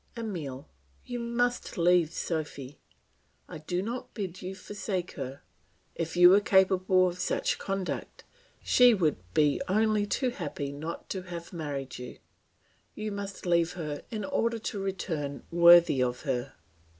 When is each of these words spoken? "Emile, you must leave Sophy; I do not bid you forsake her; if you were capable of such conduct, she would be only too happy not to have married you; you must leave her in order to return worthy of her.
"Emile, 0.17 0.67
you 1.05 1.19
must 1.19 1.77
leave 1.77 2.11
Sophy; 2.11 2.79
I 3.47 3.59
do 3.59 3.83
not 3.83 4.15
bid 4.15 4.41
you 4.41 4.55
forsake 4.55 5.11
her; 5.11 5.43
if 5.93 6.17
you 6.17 6.31
were 6.31 6.39
capable 6.41 7.07
of 7.07 7.19
such 7.19 7.59
conduct, 7.59 8.23
she 8.63 8.95
would 8.95 9.17
be 9.35 9.61
only 9.67 10.07
too 10.07 10.31
happy 10.31 10.71
not 10.71 11.07
to 11.11 11.21
have 11.21 11.53
married 11.53 11.99
you; 11.99 12.17
you 12.95 13.11
must 13.11 13.45
leave 13.45 13.73
her 13.73 14.01
in 14.09 14.25
order 14.25 14.57
to 14.57 14.79
return 14.81 15.43
worthy 15.51 16.01
of 16.01 16.21
her. 16.23 16.53